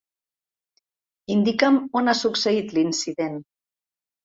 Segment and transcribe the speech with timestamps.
[1.35, 3.39] Indica'm on ha succeït l'incident.